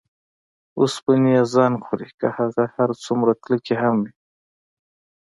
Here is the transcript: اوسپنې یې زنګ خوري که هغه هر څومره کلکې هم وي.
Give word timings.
اوسپنې 0.79 1.29
یې 1.35 1.41
زنګ 1.53 1.75
خوري 1.85 2.09
که 2.19 2.27
هغه 2.37 2.63
هر 2.75 2.89
څومره 3.03 3.31
کلکې 3.43 3.75
هم 3.81 3.95
وي. 4.03 4.13